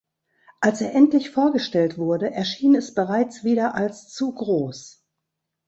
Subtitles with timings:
[0.61, 5.05] Als er endlich vorgestellt wurde, erschien es bereits wieder als zu groß.